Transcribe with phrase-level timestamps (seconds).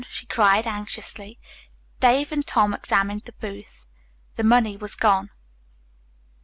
[0.09, 1.39] she cried anxiously.
[1.99, 3.85] David and Tom examined the booth.
[4.35, 5.29] The money was gone.